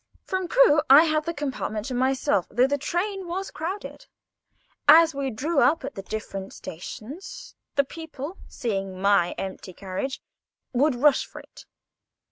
[0.23, 4.07] From Crewe I had the compartment to myself, though the train was crowded.
[4.87, 10.19] As we drew up at the different stations, the people, seeing my empty carriage,
[10.73, 11.65] would rush for it.